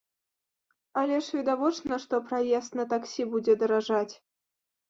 [1.01, 4.11] Але ж відавочна, што праезд на таксі будзе даражаць.